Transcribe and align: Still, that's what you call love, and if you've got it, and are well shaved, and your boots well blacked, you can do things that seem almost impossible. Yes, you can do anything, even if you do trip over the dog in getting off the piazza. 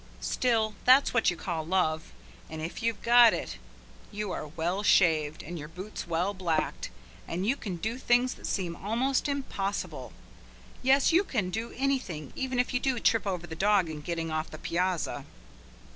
Still, 0.19 0.73
that's 0.83 1.13
what 1.13 1.29
you 1.29 1.37
call 1.37 1.63
love, 1.63 2.11
and 2.49 2.59
if 2.59 2.81
you've 2.81 3.03
got 3.03 3.35
it, 3.35 3.59
and 4.11 4.23
are 4.23 4.47
well 4.47 4.81
shaved, 4.81 5.43
and 5.43 5.59
your 5.59 5.67
boots 5.67 6.07
well 6.07 6.33
blacked, 6.33 6.89
you 7.29 7.55
can 7.55 7.75
do 7.75 7.99
things 7.99 8.33
that 8.33 8.47
seem 8.47 8.75
almost 8.75 9.27
impossible. 9.29 10.11
Yes, 10.81 11.13
you 11.13 11.23
can 11.23 11.51
do 11.51 11.71
anything, 11.77 12.33
even 12.35 12.57
if 12.57 12.73
you 12.73 12.79
do 12.79 12.97
trip 12.99 13.27
over 13.27 13.45
the 13.45 13.55
dog 13.55 13.89
in 13.91 14.01
getting 14.01 14.31
off 14.31 14.49
the 14.49 14.57
piazza. 14.57 15.23